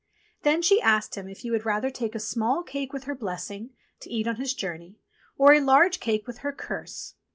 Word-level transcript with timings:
Then 0.41 0.63
she 0.63 0.81
asked 0.81 1.13
him 1.13 1.29
if 1.29 1.41
he 1.41 1.51
would 1.51 1.63
rather 1.63 1.91
take 1.91 2.15
a 2.15 2.19
small 2.19 2.63
cake 2.63 2.91
with 2.91 3.03
her 3.03 3.13
blessing 3.13 3.69
to 3.99 4.09
eat 4.09 4.27
on 4.27 4.37
his 4.37 4.55
journey, 4.55 4.97
or 5.37 5.53
a 5.53 5.61
large 5.61 5.99
cake 5.99 6.25
with 6.25 6.39
her 6.39 6.51
curse 6.51 7.13